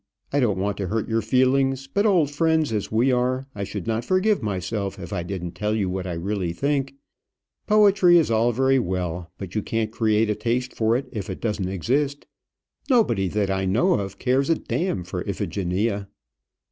[0.33, 3.85] I don't want to hurt your feelings; but old friends as we are, I should
[3.85, 6.95] not forgive myself if I didn't tell you what I really think.
[7.67, 11.39] Poetry is all very well; but you can't create a taste for it if it
[11.39, 12.25] doesn't exist.
[12.89, 16.07] Nobody that I know of cares a d for Iphigenia."